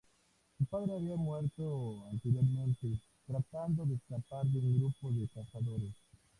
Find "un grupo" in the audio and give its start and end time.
4.57-5.11